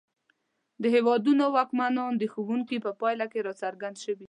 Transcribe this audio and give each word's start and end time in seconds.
د 0.81 0.83
هېوادونو 0.95 1.43
واکمنان 1.57 2.11
د 2.17 2.23
ښوونکي 2.31 2.77
په 2.85 2.91
پایله 3.01 3.25
کې 3.31 3.45
راڅرګند 3.47 3.95
شوي. 4.03 4.19